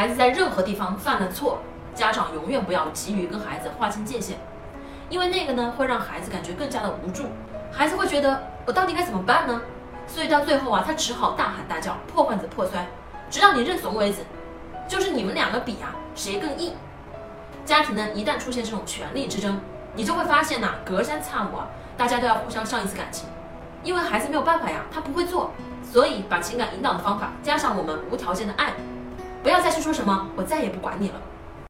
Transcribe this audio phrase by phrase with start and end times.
[0.00, 1.58] 孩子在任何地方犯了错，
[1.94, 4.38] 家长永远不要急于跟孩子划清界限，
[5.10, 7.24] 因为那个呢会让孩子感觉更加的无助，
[7.70, 9.60] 孩子会觉得我到底该怎么办呢？
[10.06, 12.86] 所以到最后啊，他只好大喊大叫，破罐子破摔，
[13.28, 14.20] 直到你认怂为止。
[14.88, 16.72] 就是你们两个比啊，谁更硬？
[17.66, 19.60] 家庭呢一旦出现这种权力之争，
[19.94, 21.66] 你就会发现呐，隔三差五啊，
[21.98, 23.28] 大家都要互相伤一次感情，
[23.82, 25.50] 因为孩子没有办法呀，他不会做，
[25.84, 28.72] 所以把情感引导的方法加上我们无条件的爱。
[29.42, 31.14] 不要再去说什么，我再也不管你了。